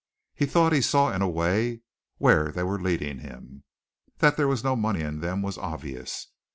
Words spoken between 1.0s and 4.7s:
in a way where they were leading him. That there was